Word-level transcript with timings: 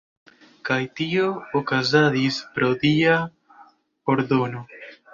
Kaj 0.69 0.77
tio 0.99 1.27
okazadis 1.61 2.41
pro 2.57 2.73
“dia 2.87 3.23
ordono”. 4.17 4.69